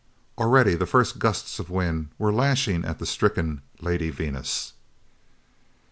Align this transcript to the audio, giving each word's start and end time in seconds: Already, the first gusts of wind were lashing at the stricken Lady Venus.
Already, 0.39 0.73
the 0.73 0.87
first 0.87 1.19
gusts 1.19 1.59
of 1.59 1.69
wind 1.69 2.07
were 2.17 2.33
lashing 2.33 2.83
at 2.85 2.97
the 2.97 3.05
stricken 3.05 3.61
Lady 3.81 4.09
Venus. 4.09 4.73